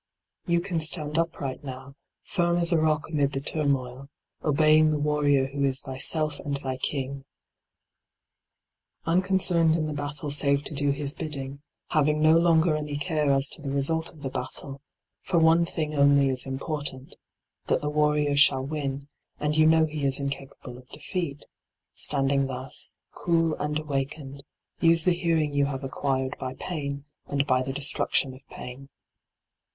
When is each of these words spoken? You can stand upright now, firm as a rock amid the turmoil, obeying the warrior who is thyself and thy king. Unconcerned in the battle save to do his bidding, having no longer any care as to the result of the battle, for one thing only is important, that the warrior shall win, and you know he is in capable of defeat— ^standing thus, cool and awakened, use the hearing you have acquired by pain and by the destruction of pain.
You 0.47 0.61
can 0.61 0.79
stand 0.79 1.19
upright 1.19 1.63
now, 1.63 1.93
firm 2.23 2.57
as 2.57 2.71
a 2.71 2.79
rock 2.79 3.07
amid 3.11 3.33
the 3.33 3.39
turmoil, 3.39 4.09
obeying 4.43 4.89
the 4.89 4.97
warrior 4.97 5.45
who 5.45 5.63
is 5.63 5.81
thyself 5.83 6.39
and 6.39 6.57
thy 6.57 6.77
king. 6.77 7.23
Unconcerned 9.05 9.75
in 9.75 9.85
the 9.85 9.93
battle 9.93 10.31
save 10.31 10.63
to 10.63 10.73
do 10.73 10.89
his 10.89 11.13
bidding, 11.13 11.61
having 11.91 12.19
no 12.19 12.35
longer 12.39 12.75
any 12.75 12.97
care 12.97 13.29
as 13.31 13.47
to 13.49 13.61
the 13.61 13.69
result 13.69 14.11
of 14.11 14.23
the 14.23 14.31
battle, 14.31 14.81
for 15.21 15.37
one 15.37 15.67
thing 15.67 15.93
only 15.93 16.29
is 16.29 16.47
important, 16.47 17.15
that 17.67 17.81
the 17.81 17.89
warrior 17.91 18.35
shall 18.35 18.65
win, 18.65 19.07
and 19.39 19.55
you 19.55 19.67
know 19.67 19.85
he 19.85 20.03
is 20.03 20.19
in 20.19 20.29
capable 20.31 20.79
of 20.79 20.89
defeat— 20.89 21.45
^standing 21.95 22.47
thus, 22.47 22.95
cool 23.13 23.53
and 23.59 23.77
awakened, 23.77 24.43
use 24.79 25.03
the 25.03 25.13
hearing 25.13 25.53
you 25.53 25.65
have 25.67 25.83
acquired 25.83 26.35
by 26.39 26.55
pain 26.55 27.05
and 27.27 27.45
by 27.45 27.61
the 27.61 27.71
destruction 27.71 28.33
of 28.33 28.41
pain. 28.49 28.89